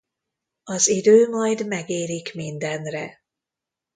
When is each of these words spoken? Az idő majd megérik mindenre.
Az 0.63 0.87
idő 0.87 1.27
majd 1.27 1.67
megérik 1.67 2.33
mindenre. 2.33 3.21